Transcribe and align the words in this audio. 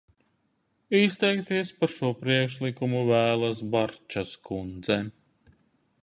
Izteikties 0.99 1.71
par 1.81 1.91
šo 1.95 2.09
priekšlikumu 2.21 3.03
vēlas 3.09 3.61
Barčas 3.75 4.31
kundze. 4.49 4.97